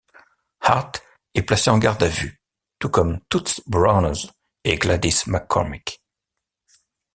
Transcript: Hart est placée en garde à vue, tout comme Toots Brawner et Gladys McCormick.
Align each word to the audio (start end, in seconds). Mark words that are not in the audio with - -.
Hart 0.61 0.93
est 1.35 1.43
placée 1.43 1.69
en 1.69 1.77
garde 1.77 2.01
à 2.01 2.07
vue, 2.07 2.41
tout 2.79 2.89
comme 2.89 3.19
Toots 3.29 3.61
Brawner 3.69 4.13
et 4.63 4.75
Gladys 4.77 5.19
McCormick. 5.27 6.01